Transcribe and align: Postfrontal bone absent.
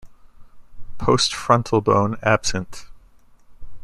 Postfrontal 0.97 1.79
bone 1.83 2.17
absent. 2.23 2.87